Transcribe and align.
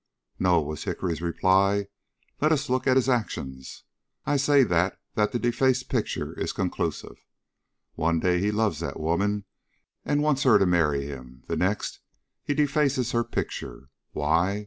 "No," 0.39 0.59
was 0.63 0.85
Hickory's 0.85 1.21
reply; 1.21 1.85
"let 2.41 2.51
us 2.51 2.71
look 2.71 2.87
at 2.87 2.95
his 2.95 3.07
actions. 3.07 3.83
I 4.25 4.35
say 4.35 4.63
that 4.63 4.99
that 5.13 5.31
defaced 5.39 5.89
picture 5.89 6.33
is 6.39 6.53
conclusive. 6.53 7.17
One 7.93 8.19
day 8.19 8.39
he 8.39 8.49
loves 8.49 8.79
that 8.79 8.99
woman 8.99 9.45
and 10.03 10.23
wants 10.23 10.41
her 10.41 10.57
to 10.57 10.65
marry 10.65 11.05
him; 11.05 11.43
the 11.45 11.55
next, 11.55 11.99
he 12.43 12.55
defaces 12.55 13.11
her 13.11 13.23
picture. 13.23 13.89
Why? 14.11 14.59